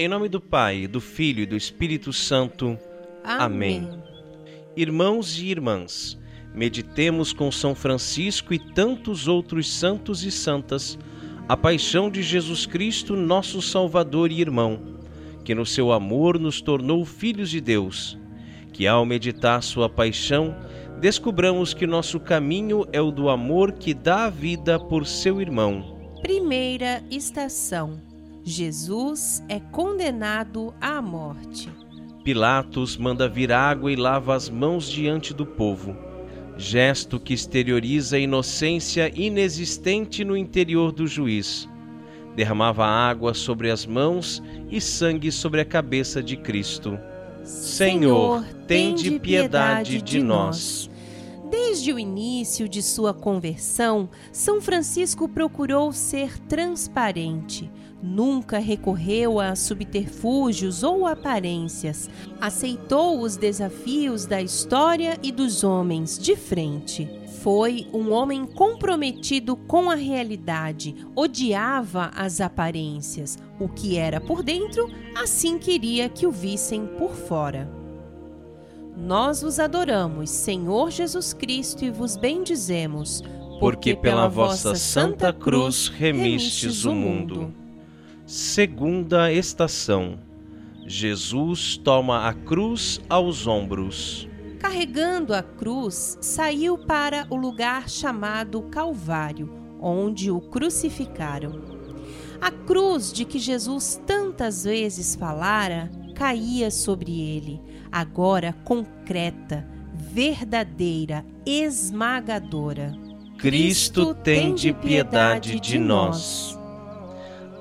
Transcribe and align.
Em 0.00 0.06
nome 0.06 0.28
do 0.28 0.40
Pai, 0.40 0.86
do 0.86 1.00
Filho 1.00 1.42
e 1.42 1.46
do 1.46 1.56
Espírito 1.56 2.12
Santo. 2.12 2.78
Amém. 3.24 3.78
Amém. 3.78 4.02
Irmãos 4.76 5.36
e 5.40 5.46
irmãs, 5.46 6.16
meditemos 6.54 7.32
com 7.32 7.50
São 7.50 7.74
Francisco 7.74 8.54
e 8.54 8.60
tantos 8.60 9.26
outros 9.26 9.68
santos 9.68 10.22
e 10.22 10.30
santas 10.30 10.96
a 11.48 11.56
paixão 11.56 12.08
de 12.08 12.22
Jesus 12.22 12.64
Cristo, 12.64 13.16
nosso 13.16 13.60
Salvador 13.60 14.30
e 14.30 14.40
irmão, 14.40 15.00
que 15.44 15.52
no 15.52 15.66
seu 15.66 15.90
amor 15.90 16.38
nos 16.38 16.60
tornou 16.60 17.04
filhos 17.04 17.50
de 17.50 17.60
Deus. 17.60 18.16
Que 18.72 18.86
ao 18.86 19.04
meditar 19.04 19.64
sua 19.64 19.88
paixão, 19.88 20.56
descubramos 21.00 21.74
que 21.74 21.88
nosso 21.88 22.20
caminho 22.20 22.86
é 22.92 23.00
o 23.00 23.10
do 23.10 23.28
amor 23.28 23.72
que 23.72 23.92
dá 23.92 24.26
a 24.26 24.30
vida 24.30 24.78
por 24.78 25.04
seu 25.04 25.40
irmão. 25.40 25.98
Primeira 26.22 27.02
estação 27.10 28.07
Jesus 28.48 29.44
é 29.46 29.60
condenado 29.60 30.74
à 30.80 31.02
morte. 31.02 31.68
Pilatos 32.24 32.96
manda 32.96 33.28
vir 33.28 33.52
água 33.52 33.92
e 33.92 33.96
lava 33.96 34.34
as 34.34 34.48
mãos 34.48 34.90
diante 34.90 35.34
do 35.34 35.44
povo, 35.44 35.94
gesto 36.56 37.20
que 37.20 37.34
exterioriza 37.34 38.16
a 38.16 38.18
inocência 38.18 39.12
inexistente 39.14 40.24
no 40.24 40.34
interior 40.34 40.92
do 40.92 41.06
juiz. 41.06 41.68
Derramava 42.34 42.86
água 42.86 43.34
sobre 43.34 43.70
as 43.70 43.84
mãos 43.84 44.42
e 44.70 44.80
sangue 44.80 45.30
sobre 45.30 45.60
a 45.60 45.64
cabeça 45.64 46.22
de 46.22 46.36
Cristo. 46.36 46.98
Senhor, 47.44 48.42
tende 48.66 49.18
piedade 49.18 50.00
de 50.00 50.22
nós. 50.22 50.90
Desde 51.50 51.92
o 51.92 51.98
início 51.98 52.66
de 52.66 52.82
sua 52.82 53.12
conversão, 53.12 54.08
São 54.32 54.58
Francisco 54.60 55.28
procurou 55.28 55.92
ser 55.92 56.38
transparente 56.40 57.70
Nunca 58.00 58.58
recorreu 58.58 59.40
a 59.40 59.56
subterfúgios 59.56 60.84
ou 60.84 61.04
aparências. 61.04 62.08
Aceitou 62.40 63.20
os 63.20 63.36
desafios 63.36 64.24
da 64.24 64.40
história 64.40 65.18
e 65.20 65.32
dos 65.32 65.64
homens 65.64 66.16
de 66.16 66.36
frente. 66.36 67.10
Foi 67.42 67.88
um 67.92 68.12
homem 68.12 68.44
comprometido 68.44 69.56
com 69.56 69.90
a 69.90 69.94
realidade, 69.96 70.94
odiava 71.14 72.10
as 72.14 72.40
aparências. 72.40 73.36
O 73.58 73.68
que 73.68 73.96
era 73.96 74.20
por 74.20 74.42
dentro, 74.42 74.88
assim 75.16 75.58
queria 75.58 76.08
que 76.08 76.26
o 76.26 76.30
vissem 76.30 76.86
por 76.86 77.14
fora. 77.14 77.68
Nós 78.96 79.42
vos 79.42 79.58
adoramos, 79.60 80.30
Senhor 80.30 80.90
Jesus 80.90 81.32
Cristo, 81.32 81.84
e 81.84 81.90
vos 81.90 82.16
bendizemos, 82.16 83.22
porque 83.60 83.94
pela 83.94 84.28
vossa 84.28 84.74
santa 84.74 85.32
cruz 85.32 85.88
remistes 85.88 86.84
o 86.84 86.92
mundo. 86.92 87.52
Segunda 88.28 89.32
estação. 89.32 90.18
Jesus 90.86 91.78
toma 91.78 92.28
a 92.28 92.34
cruz 92.34 93.00
aos 93.08 93.46
ombros. 93.46 94.28
Carregando 94.58 95.32
a 95.32 95.42
cruz, 95.42 96.18
saiu 96.20 96.76
para 96.76 97.26
o 97.30 97.36
lugar 97.36 97.88
chamado 97.88 98.60
Calvário, 98.64 99.50
onde 99.80 100.30
o 100.30 100.42
crucificaram. 100.42 101.58
A 102.38 102.50
cruz 102.50 103.14
de 103.14 103.24
que 103.24 103.38
Jesus 103.38 103.98
tantas 104.06 104.64
vezes 104.64 105.14
falara 105.14 105.90
caía 106.14 106.70
sobre 106.70 107.18
ele, 107.18 107.58
agora 107.90 108.54
concreta, 108.62 109.66
verdadeira, 109.94 111.24
esmagadora. 111.46 112.92
Cristo 113.38 114.12
tem 114.12 114.54
de 114.54 114.74
piedade 114.74 115.58
de 115.58 115.78
nós 115.78 116.57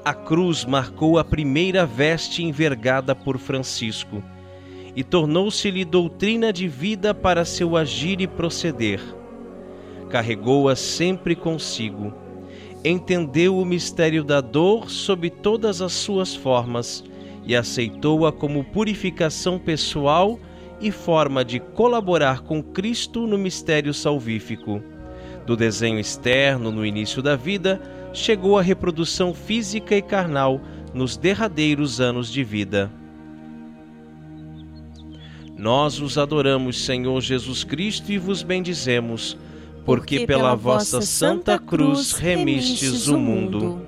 a 0.08 0.14
cruz 0.14 0.64
marcou 0.64 1.20
a 1.20 1.24
primeira 1.26 1.86
veste 1.86 2.42
envergada 2.42 3.14
por 3.14 3.38
Francisco 3.38 4.24
e 4.96 5.04
tornou-se-lhe 5.04 5.84
doutrina 5.84 6.54
de 6.54 6.66
vida 6.66 7.14
para 7.14 7.44
seu 7.44 7.76
agir 7.76 8.22
e 8.22 8.26
proceder. 8.26 9.02
Carregou-a 10.10 10.78
sempre 10.78 11.36
consigo. 11.36 12.14
Entendeu 12.86 13.58
o 13.58 13.66
mistério 13.66 14.24
da 14.24 14.40
dor 14.40 14.90
sob 14.90 15.30
todas 15.30 15.82
as 15.82 15.92
suas 15.92 16.34
formas 16.34 17.04
e 17.46 17.54
aceitou-a 17.54 18.32
como 18.32 18.64
purificação 18.64 19.60
pessoal 19.60 20.40
e 20.80 20.90
forma 20.90 21.44
de 21.44 21.60
colaborar 21.60 22.44
com 22.44 22.64
Cristo 22.64 23.28
no 23.28 23.38
mistério 23.38 23.94
salvífico. 23.94 24.82
Do 25.46 25.58
desenho 25.58 26.00
externo 26.00 26.72
no 26.72 26.86
início 26.86 27.22
da 27.22 27.36
vida, 27.36 27.82
chegou 28.18 28.58
à 28.58 28.62
reprodução 28.62 29.34
física 29.34 29.96
e 29.96 30.02
carnal 30.02 30.60
nos 30.94 31.16
derradeiros 31.16 32.02
anos 32.02 32.32
de 32.32 32.44
vida. 32.44 32.92
Nós 35.56 36.00
os 36.00 36.18
adoramos, 36.18 36.84
Senhor 36.84 37.22
Jesus 37.22 37.64
Cristo, 37.64 38.12
e 38.12 38.18
vos 38.18 38.44
bendizemos, 38.44 39.38
porque, 39.86 40.18
porque 40.18 40.28
pela 40.28 40.56
vossa 40.56 41.02
santa 41.02 41.58
cruz 41.58 42.14
remistes 42.14 43.08
o 43.08 43.18
mundo. 43.18 43.82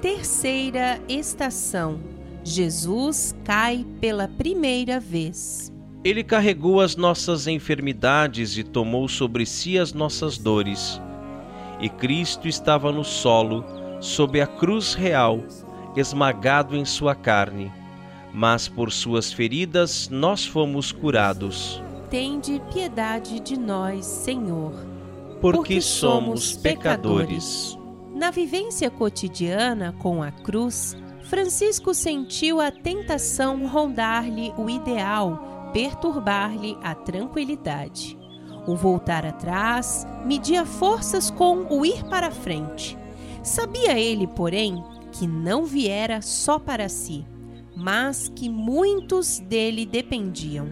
Terceira 0.00 1.00
estação. 1.08 2.00
Jesus 2.44 3.34
cai 3.44 3.84
pela 4.00 4.28
primeira 4.28 4.98
vez. 4.98 5.72
Ele 6.04 6.22
carregou 6.22 6.80
as 6.80 6.96
nossas 6.96 7.46
enfermidades 7.46 8.56
e 8.56 8.62
tomou 8.62 9.08
sobre 9.08 9.44
si 9.44 9.76
as 9.76 9.92
nossas 9.92 10.38
dores 10.38 11.00
e 11.80 11.88
Cristo 11.88 12.48
estava 12.48 12.90
no 12.90 13.04
solo, 13.04 13.64
sob 14.00 14.40
a 14.40 14.46
cruz 14.46 14.94
real, 14.94 15.40
esmagado 15.96 16.76
em 16.76 16.84
sua 16.84 17.14
carne. 17.14 17.72
Mas 18.32 18.68
por 18.68 18.92
suas 18.92 19.32
feridas 19.32 20.08
nós 20.08 20.46
fomos 20.46 20.92
curados. 20.92 21.82
Tende 22.10 22.60
piedade 22.72 23.40
de 23.40 23.58
nós, 23.58 24.04
Senhor. 24.04 24.72
Porque, 25.40 25.56
porque 25.58 25.80
somos 25.80 26.56
pecadores. 26.56 27.78
Na 28.14 28.30
vivência 28.30 28.90
cotidiana 28.90 29.94
com 29.98 30.22
a 30.22 30.32
cruz, 30.32 30.96
Francisco 31.22 31.94
sentiu 31.94 32.60
a 32.60 32.70
tentação 32.70 33.66
rondar-lhe 33.66 34.52
o 34.56 34.68
ideal, 34.68 35.70
perturbar-lhe 35.72 36.76
a 36.82 36.94
tranquilidade. 36.94 38.17
O 38.68 38.76
voltar 38.76 39.24
atrás 39.24 40.06
media 40.26 40.66
forças 40.66 41.30
com 41.30 41.66
o 41.70 41.86
ir 41.86 42.04
para 42.04 42.30
frente. 42.30 42.98
Sabia 43.42 43.98
ele, 43.98 44.26
porém, 44.26 44.84
que 45.10 45.26
não 45.26 45.64
viera 45.64 46.20
só 46.20 46.58
para 46.58 46.86
si, 46.86 47.24
mas 47.74 48.28
que 48.28 48.46
muitos 48.46 49.38
dele 49.38 49.86
dependiam: 49.86 50.68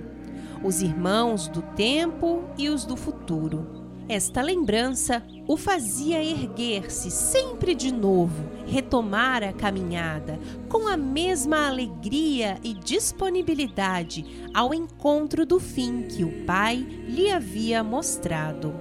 os 0.62 0.82
irmãos 0.82 1.48
do 1.48 1.62
tempo 1.62 2.44
e 2.58 2.68
os 2.68 2.84
do 2.84 2.98
futuro. 2.98 3.75
Esta 4.08 4.40
lembrança 4.40 5.20
o 5.48 5.56
fazia 5.56 6.22
erguer-se 6.22 7.10
sempre 7.10 7.74
de 7.74 7.92
novo, 7.92 8.44
retomar 8.64 9.42
a 9.42 9.52
caminhada 9.52 10.38
com 10.68 10.86
a 10.86 10.96
mesma 10.96 11.66
alegria 11.66 12.56
e 12.62 12.72
disponibilidade 12.72 14.24
ao 14.54 14.72
encontro 14.72 15.44
do 15.44 15.58
fim 15.58 16.02
que 16.02 16.22
o 16.22 16.44
Pai 16.44 16.76
lhe 17.08 17.30
havia 17.30 17.82
mostrado. 17.82 18.74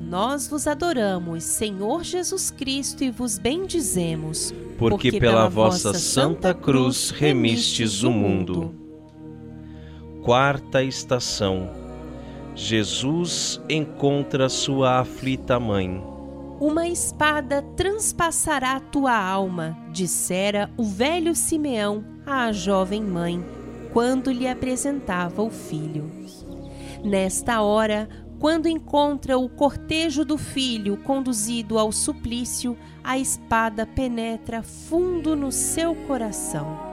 Nós 0.00 0.48
vos 0.48 0.66
adoramos, 0.66 1.44
Senhor 1.44 2.02
Jesus 2.02 2.50
Cristo, 2.50 3.04
e 3.04 3.10
vos 3.10 3.38
bendizemos, 3.38 4.52
porque, 4.76 5.10
porque 5.10 5.20
pela 5.20 5.48
vossa 5.48 5.94
santa 5.94 6.52
cruz 6.52 7.10
remistes 7.10 8.02
o 8.02 8.10
mundo. 8.10 8.74
Quarta 10.22 10.82
estação 10.82 11.85
Jesus 12.58 13.60
encontra 13.68 14.48
sua 14.48 15.00
aflita 15.00 15.60
mãe. 15.60 16.02
Uma 16.58 16.88
espada 16.88 17.60
transpassará 17.76 18.80
tua 18.80 19.14
alma, 19.14 19.76
dissera 19.92 20.70
o 20.74 20.82
velho 20.82 21.34
Simeão 21.34 22.02
à 22.24 22.50
jovem 22.52 23.04
mãe, 23.04 23.44
quando 23.92 24.32
lhe 24.32 24.48
apresentava 24.48 25.42
o 25.42 25.50
filho. 25.50 26.10
Nesta 27.04 27.60
hora, 27.60 28.08
quando 28.38 28.68
encontra 28.68 29.36
o 29.36 29.50
cortejo 29.50 30.24
do 30.24 30.38
filho 30.38 30.96
conduzido 30.96 31.78
ao 31.78 31.92
suplício, 31.92 32.74
a 33.04 33.18
espada 33.18 33.84
penetra 33.84 34.62
fundo 34.62 35.36
no 35.36 35.52
seu 35.52 35.94
coração 35.94 36.85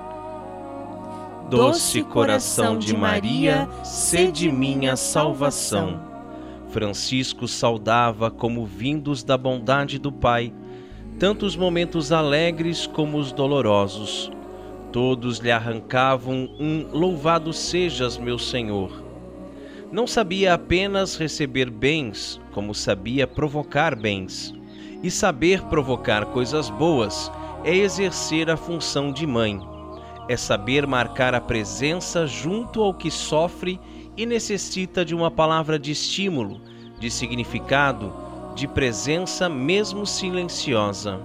Doce 1.56 2.02
coração 2.02 2.80
de 2.80 2.98
Maria, 2.98 3.70
sede 3.84 4.52
minha 4.52 4.96
salvação. 4.96 6.02
Francisco 6.70 7.48
saudava 7.48 8.32
como 8.32 8.66
vindos 8.66 9.24
da 9.24 9.38
bondade 9.38 10.00
do 10.00 10.12
Pai, 10.12 10.52
tanto 11.20 11.46
os 11.46 11.56
momentos 11.56 12.12
alegres 12.12 12.88
como 12.88 13.20
os 13.20 13.32
dolorosos. 13.32 14.32
Todos 14.92 15.38
lhe 15.38 15.52
arrancavam 15.52 16.50
um 16.60 16.88
louvado 16.92 17.54
sejas, 17.54 18.18
meu 18.18 18.40
Senhor. 18.40 19.04
Não 19.92 20.08
sabia 20.08 20.56
apenas 20.56 21.16
receber 21.18 21.70
bens, 21.70 22.42
como 22.52 22.74
sabia 22.74 23.28
provocar 23.28 23.96
bens. 23.96 24.56
E 25.04 25.12
saber 25.12 25.62
provocar 25.66 26.26
coisas 26.26 26.72
boas 26.72 27.32
é 27.64 27.76
exercer 27.76 28.50
a 28.50 28.58
função 28.58 29.12
de 29.12 29.28
mãe 29.28 29.72
é 30.28 30.38
saber 30.38 30.88
marcar 30.88 31.34
a 31.34 31.42
presença 31.42 32.26
junto 32.26 32.82
ao 32.82 32.94
que 32.94 33.12
sofre 33.12 33.80
e 34.16 34.26
necessita 34.26 35.04
de 35.04 35.14
uma 35.14 35.30
palavra 35.30 35.78
de 35.78 35.92
estímulo, 35.92 36.62
de 37.00 37.10
significado, 37.10 38.14
de 38.56 38.68
presença 38.68 39.50
mesmo 39.50 40.06
silenciosa. 40.06 41.20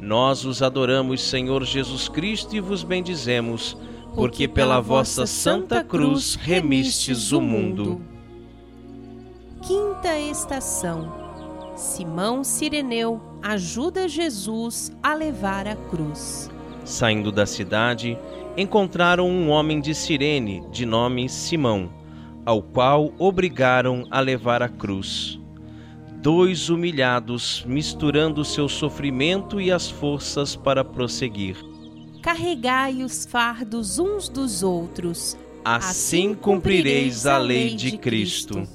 Nós 0.00 0.44
os 0.44 0.62
adoramos, 0.62 1.22
Senhor 1.22 1.64
Jesus 1.64 2.08
Cristo, 2.08 2.54
e 2.54 2.60
vos 2.60 2.82
bendizemos, 2.82 3.76
porque 4.14 4.46
pela 4.46 4.80
vossa 4.80 5.26
santa 5.26 5.82
cruz 5.82 6.34
remistes 6.36 7.32
o 7.32 7.40
mundo. 7.40 8.00
Quinta 9.62 10.18
estação. 10.18 11.24
Simão 11.74 12.44
Sireneu 12.44 13.20
ajuda 13.42 14.06
Jesus 14.06 14.92
a 15.02 15.14
levar 15.14 15.66
a 15.66 15.74
cruz. 15.74 16.50
Saindo 16.84 17.32
da 17.32 17.46
cidade, 17.46 18.18
encontraram 18.56 19.28
um 19.28 19.48
homem 19.48 19.80
de 19.80 19.94
Cirene, 19.94 20.62
de 20.70 20.84
nome 20.84 21.28
Simão, 21.28 21.90
ao 22.44 22.62
qual 22.62 23.12
obrigaram 23.18 24.06
a 24.10 24.20
levar 24.20 24.62
a 24.62 24.68
cruz. 24.68 25.40
Dois 26.20 26.68
humilhados, 26.68 27.64
misturando 27.66 28.44
seu 28.44 28.68
sofrimento 28.68 29.60
e 29.60 29.72
as 29.72 29.90
forças 29.90 30.54
para 30.54 30.84
prosseguir. 30.84 31.56
Carregai 32.22 33.02
os 33.02 33.26
fardos 33.26 33.98
uns 33.98 34.28
dos 34.28 34.62
outros. 34.62 35.36
Assim, 35.64 36.28
assim 36.28 36.34
cumprireis 36.34 37.26
a 37.26 37.38
lei 37.38 37.74
de 37.74 37.96
Cristo. 37.98 38.66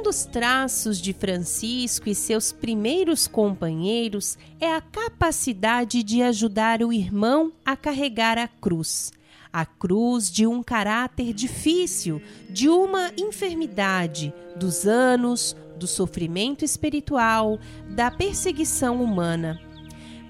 Um 0.00 0.02
dos 0.02 0.24
traços 0.24 0.98
de 0.98 1.12
Francisco 1.12 2.08
e 2.08 2.14
seus 2.14 2.52
primeiros 2.52 3.28
companheiros 3.28 4.38
é 4.58 4.74
a 4.74 4.80
capacidade 4.80 6.02
de 6.02 6.22
ajudar 6.22 6.82
o 6.82 6.90
irmão 6.90 7.52
a 7.62 7.76
carregar 7.76 8.38
a 8.38 8.48
cruz. 8.48 9.12
A 9.52 9.66
cruz 9.66 10.30
de 10.30 10.46
um 10.46 10.62
caráter 10.62 11.34
difícil, 11.34 12.22
de 12.48 12.66
uma 12.66 13.12
enfermidade, 13.14 14.32
dos 14.56 14.86
anos, 14.86 15.54
do 15.76 15.86
sofrimento 15.86 16.64
espiritual, 16.64 17.58
da 17.90 18.10
perseguição 18.10 19.04
humana. 19.04 19.60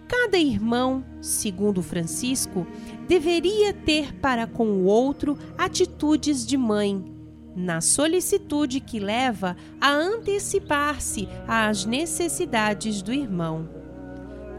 Cada 0.09 0.37
irmão, 0.37 1.05
segundo 1.21 1.81
Francisco, 1.81 2.67
deveria 3.07 3.73
ter 3.73 4.13
para 4.17 4.49
com 4.49 4.67
o 4.67 4.87
outro 4.87 5.39
atitudes 5.57 6.45
de 6.45 6.57
mãe, 6.57 7.20
na 7.55 7.81
solicitude 7.81 8.81
que 8.81 8.99
leva 8.99 9.57
a 9.81 9.91
antecipar-se 9.91 11.29
às 11.47 11.85
necessidades 11.85 13.03
do 13.03 13.13
irmão. 13.13 13.69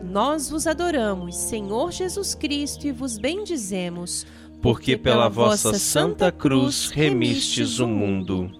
Nós 0.03 0.49
vos 0.49 0.67
adoramos, 0.67 1.35
Senhor 1.35 1.91
Jesus 1.91 2.35
Cristo, 2.35 2.87
e 2.87 2.91
vos 2.91 3.17
bendizemos, 3.17 4.25
porque 4.61 4.97
pela 4.97 5.29
vossa 5.29 5.77
santa 5.77 6.31
cruz 6.31 6.89
remistes 6.89 7.79
o 7.79 7.87
mundo. 7.87 8.51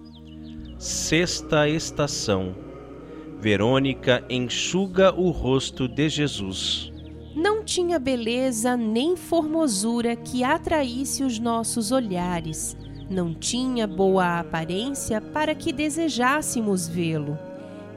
Sexta 0.78 1.68
estação. 1.68 2.54
Verônica 3.40 4.24
enxuga 4.30 5.12
o 5.12 5.30
rosto 5.30 5.88
de 5.88 6.08
Jesus. 6.08 6.92
Não 7.34 7.64
tinha 7.64 7.98
beleza 7.98 8.76
nem 8.76 9.16
formosura 9.16 10.14
que 10.14 10.44
atraísse 10.44 11.24
os 11.24 11.38
nossos 11.38 11.90
olhares 11.90 12.76
não 13.10 13.34
tinha 13.34 13.86
boa 13.86 14.40
aparência 14.40 15.20
para 15.20 15.54
que 15.54 15.72
desejássemos 15.72 16.88
vê-lo. 16.88 17.38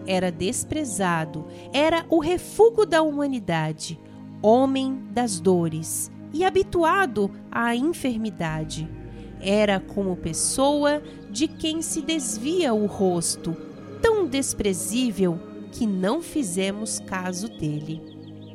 Era 0.08 0.32
desprezado, 0.32 1.46
era 1.74 2.06
o 2.10 2.20
refúgio 2.20 2.86
da 2.86 3.02
humanidade, 3.02 4.00
homem 4.42 5.00
das 5.12 5.40
dores 5.40 6.12
e 6.34 6.44
habituado 6.44 7.32
à 7.52 7.76
enfermidade. 7.76 8.88
Era 9.42 9.80
como 9.80 10.16
pessoa 10.16 11.02
de 11.32 11.48
quem 11.48 11.82
se 11.82 12.02
desvia 12.02 12.74
o 12.74 12.86
rosto, 12.86 13.56
tão 14.02 14.28
desprezível 14.28 15.40
que 15.72 15.86
não 15.88 16.22
fizemos 16.22 17.00
caso 17.00 17.48
dele. 17.48 18.02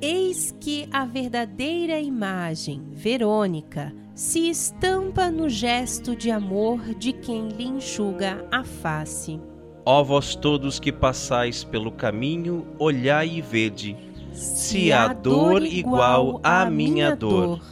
Eis 0.00 0.54
que 0.58 0.88
a 0.90 1.04
verdadeira 1.04 2.00
imagem, 2.00 2.82
Verônica, 2.92 3.92
se 4.20 4.50
estampa 4.50 5.30
no 5.30 5.48
gesto 5.48 6.14
de 6.14 6.30
amor 6.30 6.94
de 6.94 7.10
quem 7.10 7.48
lhe 7.48 7.64
enxuga 7.64 8.46
a 8.52 8.62
face. 8.62 9.40
Ó 9.82 10.04
vós 10.04 10.34
todos 10.34 10.78
que 10.78 10.92
passais 10.92 11.64
pelo 11.64 11.90
caminho, 11.90 12.66
olhai 12.78 13.30
e 13.36 13.40
vede, 13.40 13.96
se 14.34 14.92
há 14.92 15.14
dor 15.14 15.62
igual 15.62 16.38
à 16.42 16.68
minha 16.68 17.16
dor. 17.16 17.62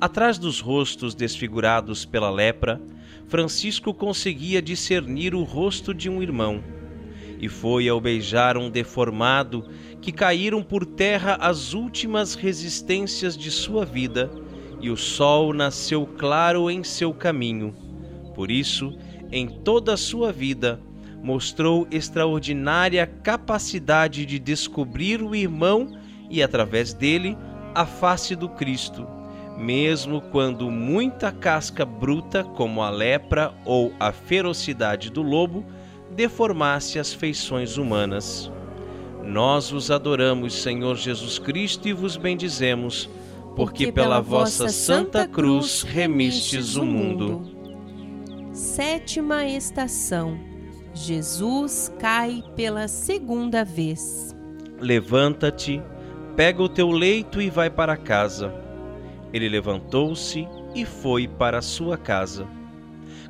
Atrás 0.00 0.38
dos 0.38 0.58
rostos 0.58 1.14
desfigurados 1.14 2.04
pela 2.04 2.30
lepra, 2.30 2.82
Francisco 3.28 3.94
conseguia 3.94 4.60
discernir 4.60 5.36
o 5.36 5.44
rosto 5.44 5.94
de 5.94 6.10
um 6.10 6.20
irmão. 6.20 6.64
E 7.38 7.48
foi 7.48 7.88
ao 7.88 8.00
beijar 8.00 8.56
um 8.56 8.68
deformado 8.68 9.64
que 10.00 10.10
caíram 10.10 10.64
por 10.64 10.84
terra 10.84 11.36
as 11.40 11.74
últimas 11.74 12.34
resistências 12.34 13.36
de 13.36 13.52
sua 13.52 13.84
vida 13.84 14.28
e 14.86 14.90
o 14.90 14.96
sol 14.96 15.52
nasceu 15.52 16.06
claro 16.06 16.70
em 16.70 16.84
seu 16.84 17.12
caminho. 17.12 17.74
Por 18.36 18.52
isso, 18.52 18.96
em 19.32 19.48
toda 19.48 19.94
a 19.94 19.96
sua 19.96 20.32
vida, 20.32 20.80
mostrou 21.20 21.88
extraordinária 21.90 23.04
capacidade 23.04 24.24
de 24.24 24.38
descobrir 24.38 25.20
o 25.20 25.34
irmão 25.34 25.98
e, 26.30 26.40
através 26.40 26.94
dele, 26.94 27.36
a 27.74 27.84
face 27.84 28.36
do 28.36 28.48
Cristo, 28.48 29.04
mesmo 29.58 30.20
quando 30.20 30.70
muita 30.70 31.32
casca 31.32 31.84
bruta, 31.84 32.44
como 32.44 32.80
a 32.80 32.88
lepra 32.88 33.52
ou 33.64 33.92
a 33.98 34.12
ferocidade 34.12 35.10
do 35.10 35.20
lobo, 35.20 35.64
deformasse 36.14 37.00
as 37.00 37.12
feições 37.12 37.76
humanas. 37.76 38.52
Nós 39.24 39.72
os 39.72 39.90
adoramos, 39.90 40.62
Senhor 40.62 40.94
Jesus 40.94 41.40
Cristo, 41.40 41.88
e 41.88 41.92
vos 41.92 42.16
bendizemos 42.16 43.10
porque 43.56 43.90
pela 43.90 44.20
vossa 44.20 44.68
santa 44.68 45.26
cruz 45.26 45.82
remistes 45.82 46.76
o 46.76 46.84
mundo. 46.84 47.56
Sétima 48.52 49.46
estação. 49.46 50.38
Jesus 50.92 51.90
cai 51.98 52.44
pela 52.54 52.86
segunda 52.86 53.64
vez. 53.64 54.36
Levanta-te, 54.78 55.82
pega 56.36 56.62
o 56.62 56.68
teu 56.68 56.90
leito 56.90 57.40
e 57.40 57.48
vai 57.48 57.70
para 57.70 57.96
casa. 57.96 58.54
Ele 59.32 59.48
levantou-se 59.48 60.46
e 60.74 60.84
foi 60.84 61.26
para 61.26 61.62
sua 61.62 61.96
casa. 61.96 62.46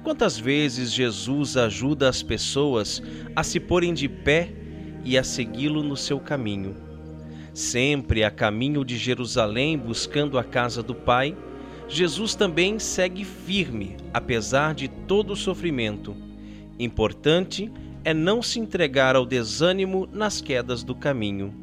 Quantas 0.02 0.36
vezes 0.36 0.92
Jesus 0.92 1.56
ajuda 1.56 2.08
as 2.08 2.22
pessoas 2.22 3.00
a 3.34 3.44
se 3.44 3.60
porem 3.60 3.94
de 3.94 4.08
pé 4.08 4.52
e 5.04 5.16
a 5.16 5.22
segui-lo 5.22 5.84
no 5.84 5.96
seu 5.96 6.18
caminho? 6.18 6.85
Sempre 7.56 8.22
a 8.22 8.30
caminho 8.30 8.84
de 8.84 8.98
Jerusalém 8.98 9.78
buscando 9.78 10.38
a 10.38 10.44
casa 10.44 10.82
do 10.82 10.94
Pai, 10.94 11.34
Jesus 11.88 12.34
também 12.34 12.78
segue 12.78 13.24
firme, 13.24 13.96
apesar 14.12 14.74
de 14.74 14.88
todo 14.88 15.32
o 15.32 15.36
sofrimento. 15.36 16.14
Importante 16.78 17.72
é 18.04 18.12
não 18.12 18.42
se 18.42 18.60
entregar 18.60 19.16
ao 19.16 19.24
desânimo 19.24 20.06
nas 20.12 20.42
quedas 20.42 20.84
do 20.84 20.94
caminho. 20.94 21.54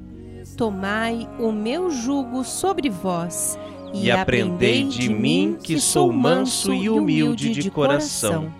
Tomai 0.57 1.29
o 1.39 1.51
meu 1.51 1.91
jugo 1.91 2.43
sobre 2.43 2.89
vós 2.89 3.55
e, 3.93 4.05
e 4.05 4.11
aprendei 4.11 4.85
de 4.85 5.07
mim 5.09 5.59
que 5.61 5.79
sou 5.79 6.11
manso 6.11 6.73
e 6.73 6.89
humilde 6.89 7.51
de 7.51 7.69
coração 7.69 8.51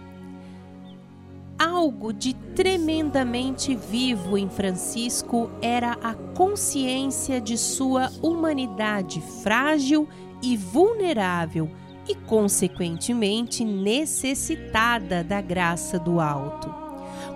Algo 1.66 2.12
de 2.12 2.34
tremendamente 2.34 3.74
vivo 3.74 4.38
em 4.38 4.50
Francisco 4.50 5.50
era 5.62 5.98
a 6.04 6.14
consciência 6.14 7.40
de 7.40 7.58
sua 7.58 8.12
humanidade 8.22 9.22
frágil 9.42 10.10
e 10.42 10.58
vulnerável 10.58 11.72
e, 12.06 12.16
consequentemente, 12.16 13.64
necessitada 13.64 15.24
da 15.24 15.40
graça 15.40 15.98
do 15.98 16.20
alto. 16.20 16.70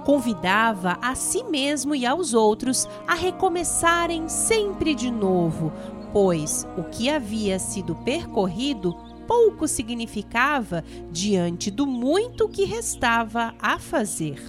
Convidava 0.04 0.98
a 1.02 1.16
si 1.16 1.46
mesmo 1.46 1.96
e 1.96 2.06
aos 2.06 2.34
outros 2.34 2.86
a 3.08 3.16
recomeçarem 3.16 4.28
sempre 4.28 4.94
de 4.94 5.10
novo, 5.10 5.72
pois 6.12 6.68
o 6.78 6.84
que 6.84 7.10
havia 7.10 7.58
sido 7.60 7.96
percorrido 7.96 8.94
pouco 9.28 9.68
significava 9.68 10.84
diante 11.12 11.70
do 11.70 11.86
muito 11.86 12.48
que 12.48 12.64
restava 12.64 13.54
a 13.62 13.78
fazer. 13.78 14.42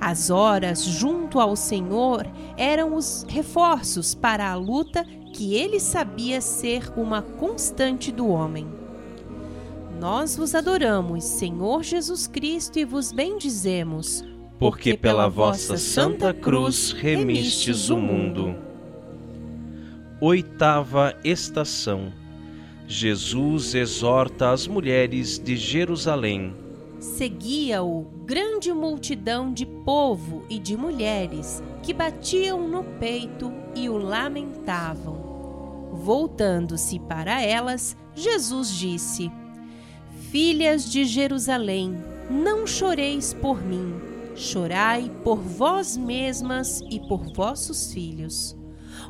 As 0.00 0.30
horas 0.30 0.84
junto 0.84 1.38
ao 1.38 1.54
Senhor 1.54 2.26
eram 2.56 2.94
os 2.94 3.24
reforços 3.28 4.14
para 4.14 4.50
a 4.50 4.54
luta 4.54 5.04
que 5.32 5.54
ele 5.54 5.78
sabia 5.78 6.40
ser 6.40 6.90
uma 6.96 7.20
constante 7.20 8.10
do 8.10 8.26
homem. 8.28 8.66
Nós 10.00 10.36
vos 10.36 10.54
adoramos, 10.54 11.24
Senhor 11.24 11.82
Jesus 11.82 12.26
Cristo, 12.26 12.78
e 12.78 12.84
vos 12.84 13.12
bendizemos, 13.12 14.24
porque 14.58 14.96
pela 14.96 15.28
vossa 15.28 15.76
santa 15.76 16.32
cruz 16.34 16.92
remistes 16.92 17.88
o 17.88 17.96
mundo. 17.96 18.54
Oitava 20.20 21.14
estação 21.24 22.12
Jesus 22.88 23.74
exorta 23.74 24.50
as 24.50 24.68
mulheres 24.68 25.40
de 25.40 25.56
Jerusalém. 25.56 26.54
Seguia-o 27.00 28.06
grande 28.24 28.72
multidão 28.72 29.52
de 29.52 29.66
povo 29.66 30.44
e 30.48 30.56
de 30.58 30.76
mulheres 30.76 31.60
que 31.82 31.92
batiam 31.92 32.68
no 32.68 32.84
peito 32.84 33.52
e 33.74 33.88
o 33.88 33.96
lamentavam. 33.96 35.90
Voltando-se 35.94 37.00
para 37.00 37.42
elas, 37.42 37.96
Jesus 38.14 38.70
disse: 38.70 39.32
Filhas 40.30 40.88
de 40.88 41.04
Jerusalém, 41.04 41.96
não 42.30 42.68
choreis 42.68 43.34
por 43.34 43.60
mim, 43.64 43.94
chorai 44.36 45.10
por 45.24 45.38
vós 45.38 45.96
mesmas 45.96 46.80
e 46.88 47.00
por 47.00 47.24
vossos 47.34 47.92
filhos. 47.92 48.56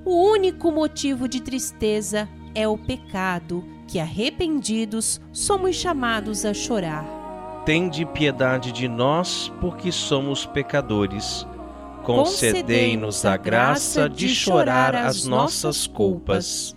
O 0.03 0.31
único 0.31 0.73
motivo 0.73 1.29
de 1.29 1.43
tristeza 1.43 2.27
é 2.57 2.67
o 2.67 2.79
pecado, 2.79 3.63
que 3.87 4.01
arrependidos 4.01 5.21
somos 5.31 5.77
chamados 5.77 6.47
a 6.47 6.55
chorar. 6.55 7.05
Tende 7.67 8.07
piedade 8.07 8.73
de 8.73 8.89
nós, 8.89 9.53
porque 9.61 9.93
somos 9.93 10.47
pecadores. 10.47 11.47
Concedei-nos 12.03 13.27
a 13.27 13.37
graça 13.37 14.09
de 14.09 14.29
chorar 14.29 14.95
as 14.95 15.27
nossas 15.27 15.87
culpas. 15.87 16.75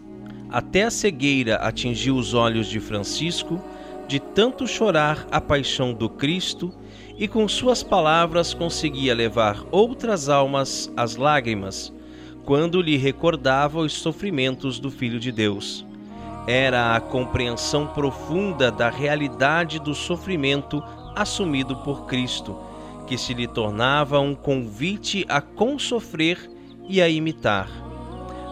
Até 0.50 0.83
a 0.83 0.91
cegueira 0.91 1.55
atingiu 1.57 2.17
os 2.17 2.33
olhos 2.33 2.67
de 2.67 2.81
Francisco, 2.81 3.62
de 4.05 4.19
tanto 4.19 4.67
chorar 4.67 5.27
a 5.31 5.39
paixão 5.39 5.93
do 5.93 6.09
Cristo, 6.09 6.74
e 7.17 7.25
com 7.27 7.48
suas 7.48 7.83
palavras 7.83 8.53
conseguia 8.53 9.13
levar 9.15 9.63
outras 9.71 10.27
almas 10.27 10.91
às 10.98 11.15
lágrimas, 11.15 11.93
quando 12.50 12.82
lhe 12.82 12.98
recordava 12.98 13.77
os 13.77 13.94
sofrimentos 13.94 14.79
do 14.79 14.89
Filho 14.89 15.20
de 15.20 15.32
Deus. 15.32 15.86
Era 16.48 16.96
a 16.96 17.00
compreensão 17.00 17.86
profunda 17.86 18.72
da 18.72 18.89
realidade 18.89 19.77
do 19.77 19.94
sofrimento 19.94 20.84
assumido 21.15 21.75
por 21.84 22.08
Cristo, 22.08 22.58
que 23.06 23.20
se 23.20 23.36
lhe 23.36 23.48
tornava 23.48 24.20
um 24.20 24.34
convite 24.34 25.24
a 25.29 25.39
consofrer 25.39 26.50
e 26.88 27.00
a 27.00 27.08
imitar. 27.08 27.70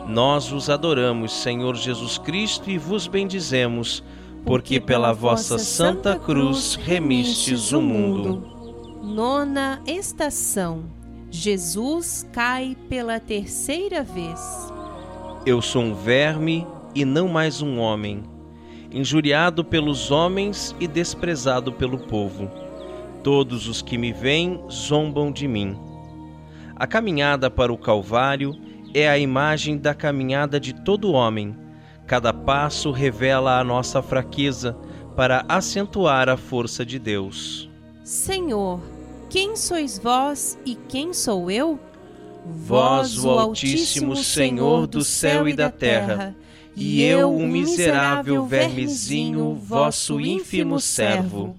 Nós 0.08 0.52
os 0.52 0.70
adoramos, 0.70 1.34
Senhor 1.34 1.76
Jesus 1.76 2.20
Cristo, 2.20 2.70
e 2.70 2.78
vos 2.78 3.08
bendizemos 3.08 4.04
porque 4.46 4.80
pela 4.80 5.12
vossa 5.12 5.58
santa 5.58 6.20
cruz 6.20 6.76
remistes 6.76 7.72
o 7.72 7.82
mundo. 7.82 8.44
Nona 9.02 9.82
estação. 9.88 10.97
Jesus 11.30 12.28
cai 12.32 12.76
pela 12.90 13.20
terceira 13.20 14.04
vez. 14.04 14.40
Eu 15.46 15.62
sou 15.62 15.84
um 15.84 15.94
verme 15.94 16.66
e 16.96 17.06
não 17.06 17.28
mais 17.28 17.62
um 17.62 17.80
homem, 17.80 18.24
injuriado 18.92 19.64
pelos 19.64 20.12
homens 20.12 20.76
e 20.80 20.88
desprezado 20.88 21.72
pelo 21.72 21.98
povo. 21.98 22.50
Todos 23.24 23.68
os 23.68 23.82
que 23.82 23.98
me 23.98 24.12
veem 24.12 24.62
zombam 24.72 25.32
de 25.32 25.48
mim. 25.48 25.78
A 26.76 26.88
caminhada 26.88 27.50
para 27.50 27.74
o 27.74 27.78
Calvário 27.78 28.56
é 28.94 29.08
a 29.08 29.18
imagem 29.18 29.78
da 29.78 29.94
caminhada 29.94 30.60
de 30.60 30.74
todo 30.74 31.12
homem 31.12 31.56
Cada 32.08 32.34
passo 32.34 32.90
revela 32.90 33.60
a 33.60 33.64
nossa 33.66 34.02
fraqueza 34.02 34.78
para 35.14 35.44
acentuar 35.50 36.30
a 36.30 36.38
força 36.38 36.86
de 36.86 36.98
Deus. 36.98 37.70
Senhor, 38.02 38.80
quem 39.30 39.56
sois 39.56 39.98
vós 39.98 40.58
e 40.66 40.76
quem 40.76 41.14
sou 41.14 41.50
eu? 41.50 41.80
Vós, 42.46 43.24
o 43.24 43.30
Altíssimo 43.30 44.16
Senhor 44.16 44.88
do 44.88 45.04
céu 45.04 45.48
e 45.48 45.54
da 45.54 45.70
terra, 45.70 46.36
e 46.76 47.02
eu, 47.02 47.30
um 47.30 47.48
miserável 47.48 48.46
vermezinho, 48.46 49.56
vosso 49.56 50.20
ínfimo 50.20 50.80
servo. 50.80 51.58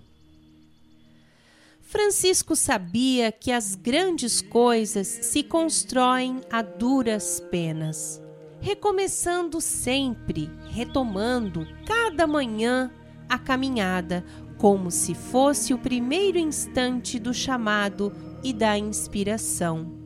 Francisco 1.82 2.54
sabia 2.54 3.32
que 3.32 3.50
as 3.50 3.74
grandes 3.74 4.40
coisas 4.40 5.06
se 5.06 5.42
constroem 5.42 6.40
a 6.50 6.62
duras 6.62 7.40
penas 7.50 8.20
recomeçando 8.60 9.60
sempre, 9.60 10.50
retomando 10.70 11.66
cada 11.86 12.26
manhã 12.26 12.90
a 13.28 13.38
caminhada, 13.38 14.24
como 14.58 14.90
se 14.90 15.14
fosse 15.14 15.72
o 15.72 15.78
primeiro 15.78 16.38
instante 16.38 17.18
do 17.18 17.32
chamado 17.32 18.12
e 18.42 18.52
da 18.52 18.76
inspiração. 18.76 19.96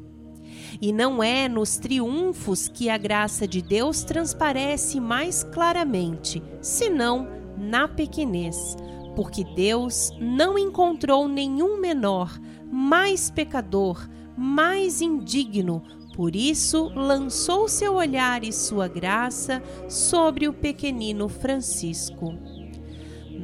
E 0.80 0.92
não 0.92 1.22
é 1.22 1.48
nos 1.48 1.76
triunfos 1.76 2.68
que 2.68 2.88
a 2.88 2.96
graça 2.96 3.46
de 3.46 3.60
Deus 3.60 4.04
transparece 4.04 5.00
mais 5.00 5.42
claramente, 5.42 6.42
senão 6.60 7.28
na 7.56 7.88
pequenez, 7.88 8.76
porque 9.16 9.44
Deus 9.56 10.10
não 10.20 10.58
encontrou 10.58 11.28
nenhum 11.28 11.80
menor, 11.80 12.38
mais 12.70 13.30
pecador, 13.30 14.08
mais 14.36 15.00
indigno 15.00 15.82
por 16.14 16.36
isso, 16.36 16.92
lançou 16.94 17.66
seu 17.68 17.94
olhar 17.94 18.44
e 18.44 18.52
sua 18.52 18.86
graça 18.86 19.62
sobre 19.88 20.46
o 20.46 20.52
pequenino 20.52 21.26
Francisco. 21.28 22.34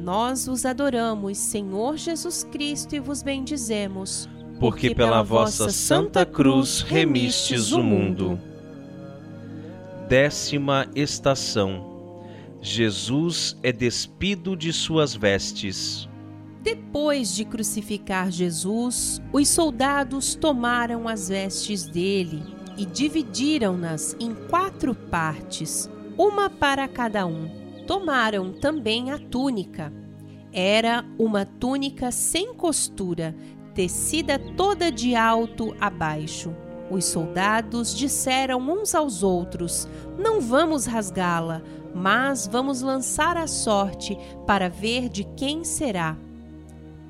Nós 0.09 0.47
os 0.47 0.65
adoramos, 0.65 1.37
Senhor 1.37 1.95
Jesus 1.95 2.43
Cristo, 2.43 2.95
e 2.95 2.99
vos 2.99 3.21
bendizemos, 3.21 4.27
porque, 4.59 4.87
porque 4.87 4.95
pela 4.95 5.21
vossa 5.21 5.69
santa 5.69 6.25
cruz 6.25 6.81
remistes 6.81 7.71
o 7.71 7.83
mundo. 7.83 8.39
Décima 10.07 10.87
estação. 10.95 12.25
Jesus 12.59 13.55
é 13.61 13.71
despido 13.71 14.57
de 14.57 14.73
suas 14.73 15.13
vestes. 15.13 16.09
Depois 16.63 17.35
de 17.35 17.45
crucificar 17.45 18.31
Jesus, 18.31 19.21
os 19.31 19.47
soldados 19.47 20.33
tomaram 20.33 21.07
as 21.07 21.29
vestes 21.29 21.85
dele 21.85 22.41
e 22.75 22.83
dividiram-nas 22.83 24.15
em 24.19 24.33
quatro 24.33 24.95
partes, 24.95 25.87
uma 26.17 26.49
para 26.49 26.87
cada 26.87 27.27
um. 27.27 27.58
Tomaram 27.89 28.53
também 28.53 29.09
a 29.09 29.17
túnica. 29.17 29.91
Era 30.53 31.03
uma 31.17 31.43
túnica 31.43 32.11
sem 32.11 32.53
costura, 32.53 33.35
tecida 33.73 34.37
toda 34.37 34.91
de 34.91 35.15
alto 35.15 35.75
a 35.81 35.89
baixo. 35.89 36.55
Os 36.91 37.05
soldados 37.05 37.95
disseram 37.97 38.59
uns 38.59 38.93
aos 38.93 39.23
outros: 39.23 39.87
Não 40.19 40.39
vamos 40.39 40.85
rasgá-la, 40.85 41.63
mas 41.91 42.45
vamos 42.45 42.83
lançar 42.83 43.35
a 43.35 43.47
sorte 43.47 44.15
para 44.45 44.69
ver 44.69 45.09
de 45.09 45.23
quem 45.23 45.63
será. 45.63 46.15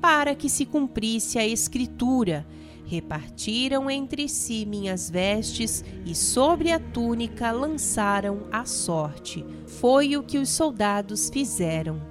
Para 0.00 0.34
que 0.34 0.48
se 0.48 0.64
cumprisse 0.64 1.38
a 1.38 1.46
Escritura, 1.46 2.46
Repartiram 2.90 3.88
entre 3.88 4.28
si 4.28 4.66
minhas 4.66 5.08
vestes 5.08 5.84
e 6.04 6.12
sobre 6.12 6.72
a 6.72 6.80
túnica 6.80 7.52
lançaram 7.52 8.48
a 8.50 8.64
sorte. 8.64 9.46
Foi 9.64 10.16
o 10.16 10.24
que 10.24 10.38
os 10.38 10.48
soldados 10.48 11.30
fizeram. 11.30 12.02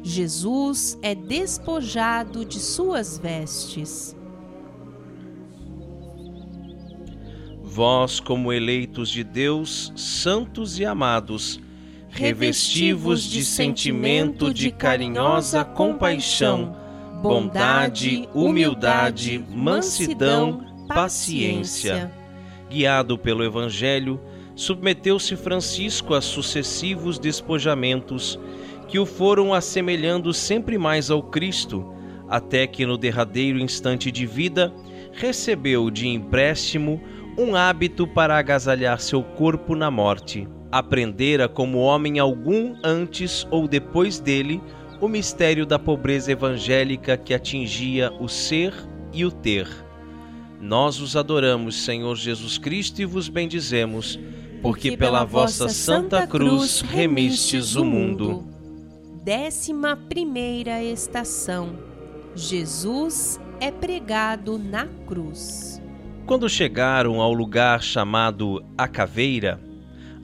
Jesus 0.00 0.96
é 1.02 1.12
despojado 1.12 2.44
de 2.44 2.60
suas 2.60 3.18
vestes. 3.18 4.16
Vós, 7.60 8.20
como 8.20 8.52
eleitos 8.52 9.10
de 9.10 9.24
Deus, 9.24 9.92
santos 9.96 10.78
e 10.78 10.84
amados, 10.84 11.58
revestivos 12.08 13.24
de 13.24 13.44
sentimento 13.44 14.54
de 14.54 14.70
carinhosa 14.70 15.64
compaixão 15.64 16.76
bondade, 17.22 18.28
humildade, 18.34 19.44
mansidão, 19.50 20.64
paciência. 20.88 22.12
Guiado 22.70 23.18
pelo 23.18 23.44
Evangelho, 23.44 24.20
submeteu-se 24.54 25.36
Francisco 25.36 26.14
a 26.14 26.20
sucessivos 26.20 27.18
despojamentos 27.18 28.38
que 28.86 28.98
o 28.98 29.06
foram 29.06 29.52
assemelhando 29.52 30.32
sempre 30.32 30.78
mais 30.78 31.10
ao 31.10 31.22
Cristo, 31.22 31.94
até 32.28 32.66
que 32.66 32.86
no 32.86 32.96
derradeiro 32.96 33.58
instante 33.58 34.10
de 34.10 34.24
vida 34.26 34.72
recebeu 35.12 35.90
de 35.90 36.06
empréstimo 36.06 37.00
um 37.36 37.54
hábito 37.54 38.06
para 38.06 38.36
agasalhar 38.36 39.00
seu 39.00 39.22
corpo 39.22 39.74
na 39.74 39.90
morte. 39.90 40.48
Aprendera 40.70 41.48
como 41.48 41.78
homem 41.78 42.18
algum 42.18 42.76
antes 42.84 43.46
ou 43.50 43.66
depois 43.66 44.18
dele 44.18 44.60
o 45.00 45.08
mistério 45.08 45.64
da 45.64 45.78
pobreza 45.78 46.32
evangélica 46.32 47.16
que 47.16 47.32
atingia 47.32 48.12
o 48.20 48.28
ser 48.28 48.74
e 49.12 49.24
o 49.24 49.30
ter. 49.30 49.68
Nós 50.60 51.00
os 51.00 51.16
adoramos, 51.16 51.84
Senhor 51.84 52.16
Jesus 52.16 52.58
Cristo, 52.58 53.00
e 53.00 53.04
vos 53.04 53.28
bendizemos, 53.28 54.18
porque 54.60 54.96
pela 54.96 55.24
vossa 55.24 55.68
santa 55.68 56.26
cruz 56.26 56.80
remistes 56.80 57.76
o 57.76 57.84
mundo. 57.84 58.44
Décima 59.22 59.96
primeira 59.96 60.82
estação. 60.82 61.78
Jesus 62.34 63.40
é 63.60 63.70
pregado 63.70 64.58
na 64.58 64.86
cruz. 65.06 65.80
Quando 66.26 66.48
chegaram 66.48 67.20
ao 67.20 67.32
lugar 67.32 67.82
chamado 67.82 68.64
A 68.76 68.88
Caveira, 68.88 69.60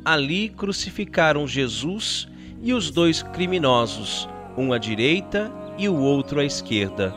ali 0.04 0.48
crucificaram 0.48 1.46
Jesus 1.46 2.28
e 2.62 2.72
os 2.72 2.90
dois 2.90 3.22
criminosos, 3.22 4.28
um 4.56 4.72
à 4.72 4.78
direita 4.78 5.52
e 5.78 5.88
o 5.88 5.96
outro 5.96 6.40
à 6.40 6.44
esquerda. 6.44 7.14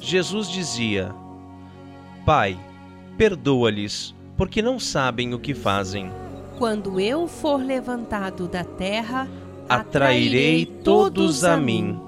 Jesus 0.00 0.48
dizia: 0.48 1.14
Pai, 2.24 2.58
perdoa-lhes, 3.16 4.14
porque 4.36 4.62
não 4.62 4.78
sabem 4.78 5.34
o 5.34 5.38
que 5.38 5.54
fazem. 5.54 6.10
Quando 6.56 7.00
eu 7.00 7.26
for 7.26 7.62
levantado 7.62 8.48
da 8.48 8.64
terra, 8.64 9.28
atrairei 9.68 10.66
todos 10.66 11.44
a 11.44 11.56
mim. 11.56 12.00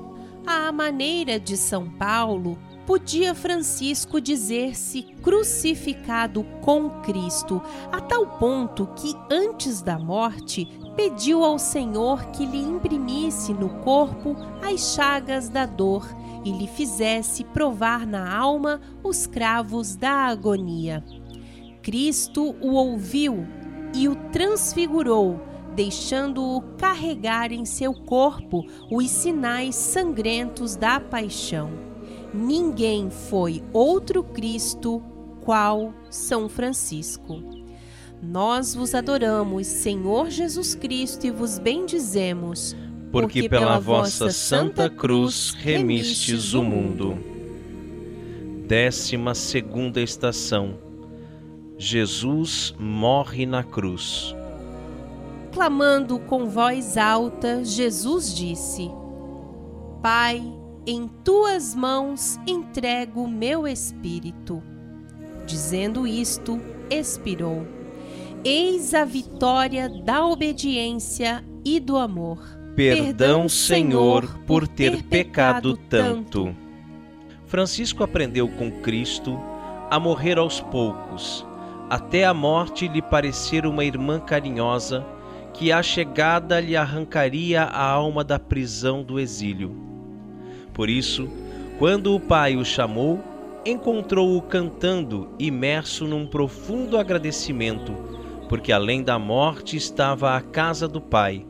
À 0.46 0.72
maneira 0.72 1.38
de 1.38 1.56
São 1.56 1.88
Paulo, 1.88 2.58
podia 2.90 3.36
Francisco 3.36 4.20
dizer-se 4.20 5.02
crucificado 5.22 6.42
com 6.60 6.90
Cristo, 7.02 7.62
a 7.92 8.00
tal 8.00 8.26
ponto 8.26 8.88
que, 8.96 9.14
antes 9.30 9.80
da 9.80 9.96
morte, 9.96 10.66
pediu 10.96 11.44
ao 11.44 11.56
Senhor 11.56 12.32
que 12.32 12.44
lhe 12.44 12.58
imprimisse 12.58 13.54
no 13.54 13.68
corpo 13.84 14.34
as 14.60 14.92
chagas 14.92 15.48
da 15.48 15.66
dor 15.66 16.04
e 16.44 16.50
lhe 16.50 16.66
fizesse 16.66 17.44
provar 17.44 18.04
na 18.04 18.36
alma 18.36 18.80
os 19.04 19.24
cravos 19.24 19.94
da 19.94 20.10
agonia. 20.10 21.04
Cristo 21.82 22.56
o 22.60 22.72
ouviu 22.72 23.46
e 23.94 24.08
o 24.08 24.16
transfigurou, 24.32 25.40
deixando-o 25.76 26.60
carregar 26.76 27.52
em 27.52 27.64
seu 27.64 27.94
corpo 27.94 28.66
os 28.90 29.08
sinais 29.08 29.76
sangrentos 29.76 30.74
da 30.74 30.98
paixão. 30.98 31.89
Ninguém 32.32 33.10
foi 33.10 33.62
outro 33.72 34.22
Cristo 34.22 35.02
qual 35.40 35.92
São 36.08 36.48
Francisco. 36.48 37.42
Nós 38.22 38.74
vos 38.74 38.94
adoramos, 38.94 39.66
Senhor 39.66 40.28
Jesus 40.30 40.74
Cristo, 40.74 41.26
e 41.26 41.30
vos 41.30 41.58
bendizemos, 41.58 42.76
porque, 43.10 43.42
porque 43.42 43.48
pela 43.48 43.78
vossa 43.78 44.30
Santa 44.30 44.90
Cruz 44.90 45.54
remistes 45.58 46.52
o 46.52 46.62
mundo. 46.62 47.18
Décima 48.66 49.34
segunda 49.34 50.00
estação. 50.00 50.78
Jesus 51.76 52.74
morre 52.78 53.46
na 53.46 53.64
cruz. 53.64 54.36
Clamando 55.52 56.20
com 56.20 56.44
voz 56.46 56.96
alta, 56.96 57.64
Jesus 57.64 58.34
disse: 58.34 58.90
Pai, 60.02 60.42
em 60.86 61.08
tuas 61.22 61.74
mãos 61.74 62.38
entrego 62.46 63.28
meu 63.28 63.66
espírito. 63.68 64.62
Dizendo 65.46 66.06
isto, 66.06 66.60
expirou. 66.90 67.66
Eis 68.44 68.94
a 68.94 69.04
vitória 69.04 69.88
da 69.88 70.24
obediência 70.24 71.44
e 71.64 71.78
do 71.78 71.96
amor. 71.96 72.38
Perdão, 72.74 73.48
Senhor, 73.48 74.26
por 74.46 74.66
ter 74.66 75.02
pecado 75.04 75.76
tanto. 75.76 76.54
Francisco 77.46 78.02
aprendeu 78.02 78.48
com 78.48 78.70
Cristo 78.80 79.38
a 79.90 79.98
morrer 79.98 80.38
aos 80.38 80.60
poucos, 80.60 81.44
até 81.90 82.24
a 82.24 82.32
morte 82.32 82.86
lhe 82.86 83.02
parecer 83.02 83.66
uma 83.66 83.84
irmã 83.84 84.20
carinhosa 84.20 85.04
que 85.52 85.72
a 85.72 85.82
chegada 85.82 86.60
lhe 86.60 86.76
arrancaria 86.76 87.64
a 87.64 87.84
alma 87.84 88.22
da 88.22 88.38
prisão 88.38 89.02
do 89.02 89.18
exílio. 89.18 89.89
Por 90.80 90.88
isso, 90.88 91.28
quando 91.78 92.14
o 92.14 92.18
pai 92.18 92.56
o 92.56 92.64
chamou, 92.64 93.20
encontrou-o 93.66 94.40
cantando, 94.40 95.28
imerso 95.38 96.06
num 96.06 96.26
profundo 96.26 96.96
agradecimento, 96.96 97.92
porque 98.48 98.72
além 98.72 99.02
da 99.02 99.18
morte 99.18 99.76
estava 99.76 100.34
a 100.34 100.40
casa 100.40 100.88
do 100.88 100.98
pai, 100.98 101.44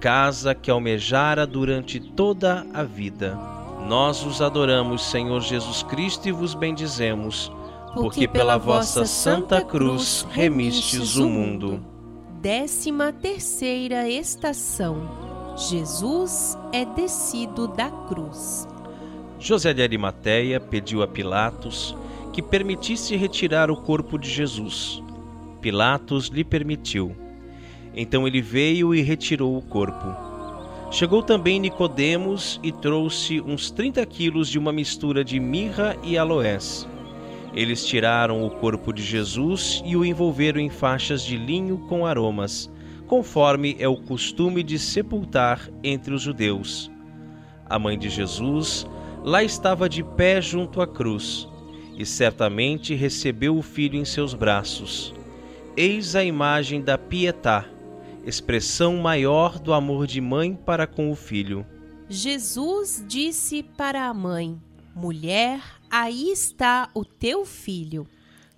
casa 0.00 0.56
que 0.56 0.72
almejara 0.72 1.46
durante 1.46 2.00
toda 2.00 2.66
a 2.74 2.82
vida. 2.82 3.38
Nós 3.86 4.26
os 4.26 4.42
adoramos, 4.42 5.08
Senhor 5.08 5.40
Jesus 5.40 5.84
Cristo, 5.84 6.28
e 6.28 6.32
vos 6.32 6.52
bendizemos, 6.52 7.52
porque 7.94 8.26
pela 8.26 8.56
vossa 8.56 9.06
Santa 9.06 9.62
Cruz 9.62 10.26
remistes 10.32 11.14
o 11.14 11.28
mundo. 11.28 11.80
Décima 12.42 13.12
terceira 13.12 14.08
estação. 14.08 15.33
Jesus 15.56 16.58
é 16.72 16.84
descido 16.84 17.68
da 17.68 17.88
cruz. 17.88 18.66
José 19.38 19.72
de 19.72 19.82
Arimateia 19.82 20.58
pediu 20.58 21.00
a 21.00 21.06
Pilatos 21.06 21.96
que 22.32 22.42
permitisse 22.42 23.14
retirar 23.14 23.70
o 23.70 23.76
corpo 23.76 24.18
de 24.18 24.28
Jesus. 24.28 25.00
Pilatos 25.60 26.26
lhe 26.26 26.42
permitiu. 26.42 27.14
Então 27.94 28.26
ele 28.26 28.42
veio 28.42 28.92
e 28.92 29.00
retirou 29.00 29.56
o 29.56 29.62
corpo. 29.62 30.12
Chegou 30.90 31.22
também 31.22 31.60
Nicodemos 31.60 32.58
e 32.60 32.72
trouxe 32.72 33.40
uns 33.40 33.70
30 33.70 34.04
quilos 34.06 34.48
de 34.48 34.58
uma 34.58 34.72
mistura 34.72 35.24
de 35.24 35.38
mirra 35.38 35.96
e 36.02 36.18
aloés. 36.18 36.88
Eles 37.54 37.86
tiraram 37.86 38.44
o 38.44 38.50
corpo 38.50 38.92
de 38.92 39.04
Jesus 39.04 39.80
e 39.86 39.96
o 39.96 40.04
envolveram 40.04 40.58
em 40.58 40.68
faixas 40.68 41.22
de 41.22 41.36
linho 41.36 41.78
com 41.88 42.04
aromas, 42.04 42.68
conforme 43.14 43.76
é 43.78 43.86
o 43.86 43.96
costume 43.96 44.60
de 44.60 44.76
sepultar 44.76 45.70
entre 45.84 46.12
os 46.12 46.20
judeus. 46.20 46.90
A 47.64 47.78
mãe 47.78 47.96
de 47.96 48.08
Jesus 48.08 48.84
lá 49.22 49.44
estava 49.44 49.88
de 49.88 50.02
pé 50.02 50.42
junto 50.42 50.80
à 50.80 50.86
cruz, 50.86 51.46
e 51.96 52.04
certamente 52.04 52.92
recebeu 52.92 53.56
o 53.56 53.62
filho 53.62 53.96
em 53.96 54.04
seus 54.04 54.34
braços. 54.34 55.14
Eis 55.76 56.16
a 56.16 56.24
imagem 56.24 56.82
da 56.82 56.98
Pietá, 56.98 57.66
expressão 58.26 58.96
maior 58.96 59.60
do 59.60 59.72
amor 59.72 60.08
de 60.08 60.20
mãe 60.20 60.52
para 60.52 60.84
com 60.84 61.08
o 61.08 61.14
filho. 61.14 61.64
Jesus 62.08 63.04
disse 63.06 63.62
para 63.62 64.08
a 64.08 64.12
mãe: 64.12 64.60
Mulher, 64.92 65.62
aí 65.88 66.32
está 66.32 66.90
o 66.92 67.04
teu 67.04 67.44
filho. 67.44 68.08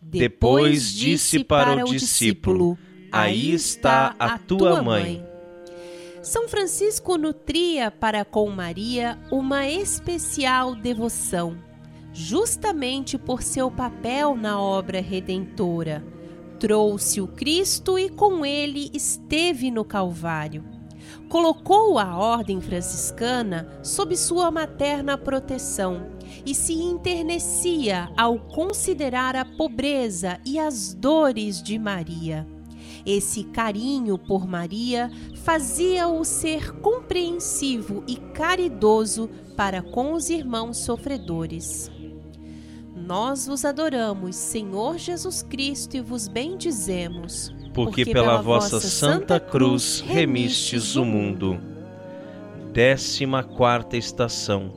Depois, 0.00 0.94
disse 0.94 1.44
para, 1.44 1.84
o 1.84 1.90
discípulo: 1.90 2.78
Aí 3.10 3.52
está 3.52 4.14
a 4.18 4.38
tua 4.38 4.82
mãe. 4.82 5.24
São 6.22 6.48
Francisco 6.48 7.16
nutria 7.16 7.90
para 7.90 8.24
com 8.24 8.50
Maria 8.50 9.18
uma 9.30 9.68
especial 9.68 10.74
devoção, 10.74 11.56
justamente 12.12 13.16
por 13.16 13.42
seu 13.42 13.70
papel 13.70 14.34
na 14.34 14.60
obra 14.60 15.00
redentora. 15.00 16.04
Trouxe 16.58 17.20
o 17.20 17.28
Cristo 17.28 17.98
e 17.98 18.08
com 18.08 18.44
ele 18.44 18.90
esteve 18.92 19.70
no 19.70 19.84
Calvário 19.84 20.76
colocou 21.28 21.98
a 21.98 22.16
ordem 22.16 22.60
franciscana 22.60 23.68
sob 23.82 24.16
sua 24.16 24.50
materna 24.50 25.18
proteção 25.18 26.08
e 26.44 26.54
se 26.54 26.74
internecia 26.74 28.08
ao 28.16 28.38
considerar 28.38 29.36
a 29.36 29.44
pobreza 29.44 30.38
e 30.44 30.58
as 30.58 30.94
dores 30.94 31.62
de 31.62 31.78
Maria. 31.78 32.46
Esse 33.06 33.44
carinho 33.44 34.18
por 34.18 34.46
Maria 34.46 35.10
fazia-o 35.44 36.24
ser 36.24 36.72
compreensivo 36.80 38.02
e 38.06 38.16
caridoso 38.16 39.30
para 39.56 39.80
com 39.80 40.12
os 40.12 40.28
irmãos 40.28 40.78
sofredores. 40.78 41.90
Nós 42.96 43.46
vos 43.46 43.64
adoramos, 43.64 44.34
Senhor 44.34 44.98
Jesus 44.98 45.42
Cristo, 45.42 45.96
e 45.96 46.00
vos 46.00 46.26
bendizemos 46.26 47.54
porque 47.76 48.06
pela 48.06 48.40
vossa 48.40 48.80
Santa 48.80 49.38
Cruz 49.38 50.00
remistes 50.00 50.96
o 50.96 51.04
mundo. 51.04 51.60
Décima 52.72 53.44
quarta 53.44 53.98
estação. 53.98 54.72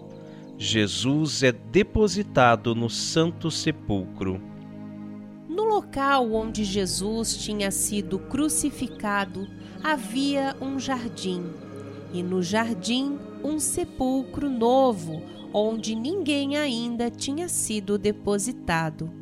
Jesus 0.57 1.41
é 1.43 1.53
depositado 1.53 2.75
no 2.75 2.89
Santo 2.89 3.49
Sepulcro. 3.49 4.41
No 5.49 5.63
local 5.63 6.31
onde 6.31 6.63
Jesus 6.63 7.35
tinha 7.35 7.71
sido 7.71 8.19
crucificado 8.19 9.47
havia 9.83 10.55
um 10.61 10.79
jardim, 10.79 11.43
e 12.13 12.23
no 12.23 12.41
jardim 12.41 13.17
um 13.43 13.59
sepulcro 13.59 14.49
novo, 14.49 15.21
onde 15.51 15.95
ninguém 15.95 16.55
ainda 16.55 17.09
tinha 17.09 17.49
sido 17.49 17.97
depositado 17.97 19.19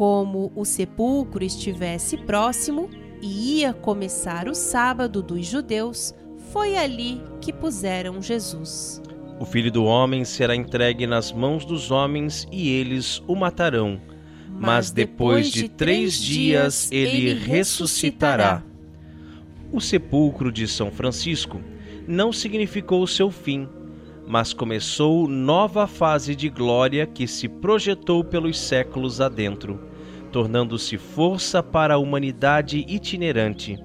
como 0.00 0.50
o 0.56 0.64
sepulcro 0.64 1.44
estivesse 1.44 2.16
próximo 2.16 2.88
e 3.20 3.58
ia 3.58 3.74
começar 3.74 4.48
o 4.48 4.54
sábado 4.54 5.22
dos 5.22 5.44
judeus, 5.44 6.14
foi 6.54 6.74
ali 6.74 7.20
que 7.38 7.52
puseram 7.52 8.22
Jesus. 8.22 9.02
O 9.38 9.44
filho 9.44 9.70
do 9.70 9.84
homem 9.84 10.24
será 10.24 10.56
entregue 10.56 11.06
nas 11.06 11.30
mãos 11.30 11.66
dos 11.66 11.90
homens 11.90 12.48
e 12.50 12.70
eles 12.70 13.22
o 13.26 13.36
matarão. 13.36 14.00
Mas, 14.60 14.90
depois 14.90 15.50
de 15.50 15.68
três 15.68 16.20
dias 16.20 16.90
ele 16.92 17.32
ressuscitará. 17.32 18.62
O 19.72 19.80
sepulcro 19.80 20.52
de 20.52 20.68
São 20.68 20.90
Francisco 20.90 21.60
não 22.06 22.32
significou 22.32 23.06
seu 23.06 23.30
fim, 23.30 23.68
mas 24.26 24.52
começou 24.52 25.26
nova 25.26 25.86
fase 25.86 26.36
de 26.36 26.48
glória 26.48 27.06
que 27.06 27.26
se 27.26 27.48
projetou 27.48 28.22
pelos 28.22 28.58
séculos 28.58 29.20
adentro 29.20 29.90
tornando-se 30.30 30.96
força 30.96 31.62
para 31.62 31.94
a 31.94 31.98
humanidade 31.98 32.84
itinerante. 32.88 33.78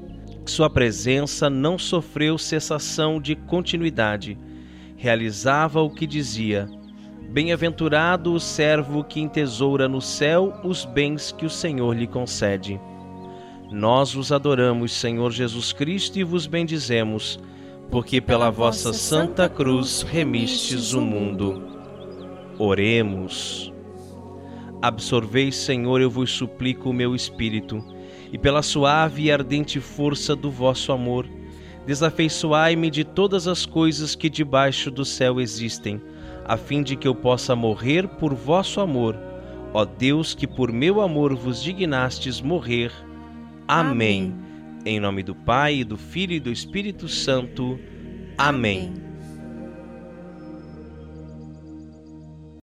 Sua 0.45 0.69
presença 0.69 1.49
não 1.49 1.77
sofreu 1.77 2.37
cessação 2.37 3.19
de 3.19 3.35
continuidade. 3.35 4.37
Realizava 4.95 5.81
o 5.81 5.89
que 5.89 6.05
dizia. 6.05 6.69
Bem-aventurado 7.35 8.31
o 8.31 8.39
servo 8.39 9.03
que 9.03 9.19
entesoura 9.19 9.89
no 9.89 9.99
céu 9.99 10.53
os 10.63 10.85
bens 10.85 11.33
que 11.33 11.45
o 11.45 11.49
Senhor 11.49 11.93
lhe 11.93 12.07
concede. 12.07 12.79
Nós 13.69 14.13
vos 14.13 14.31
adoramos, 14.31 14.93
Senhor 14.93 15.33
Jesus 15.33 15.73
Cristo, 15.73 16.17
e 16.17 16.23
vos 16.23 16.47
bendizemos, 16.47 17.37
porque 17.91 18.21
pela 18.21 18.49
vossa 18.49 18.93
santa 18.93 19.49
cruz 19.49 20.01
remistes 20.01 20.93
o 20.93 21.01
mundo. 21.01 21.61
Oremos. 22.57 23.69
Absorvei, 24.81 25.51
Senhor, 25.51 25.99
eu 25.99 26.09
vos 26.09 26.31
suplico 26.31 26.89
o 26.91 26.93
meu 26.93 27.13
espírito, 27.13 27.83
e 28.31 28.37
pela 28.37 28.61
suave 28.61 29.23
e 29.23 29.31
ardente 29.31 29.81
força 29.81 30.37
do 30.37 30.49
vosso 30.49 30.89
amor, 30.93 31.27
desafeiçoai-me 31.85 32.89
de 32.89 33.03
todas 33.03 33.45
as 33.45 33.65
coisas 33.65 34.15
que 34.15 34.29
debaixo 34.29 34.89
do 34.89 35.03
céu 35.03 35.41
existem, 35.41 36.01
a 36.45 36.57
fim 36.57 36.83
de 36.83 36.95
que 36.95 37.07
eu 37.07 37.15
possa 37.15 37.55
morrer 37.55 38.07
por 38.07 38.33
vosso 38.33 38.79
amor, 38.79 39.17
ó 39.73 39.83
Deus 39.83 40.33
que 40.33 40.47
por 40.47 40.71
meu 40.71 41.01
amor 41.01 41.35
vos 41.35 41.61
dignastes 41.61 42.39
morrer. 42.39 42.91
Amém. 43.67 44.33
Amém. 44.33 44.45
Em 44.85 44.99
nome 44.99 45.23
do 45.23 45.33
Pai, 45.33 45.83
do 45.83 45.97
Filho 45.97 46.33
e 46.33 46.39
do 46.39 46.51
Espírito 46.51 47.07
Santo. 47.07 47.79
Amém. 48.37 48.93
Amém. 48.93 49.04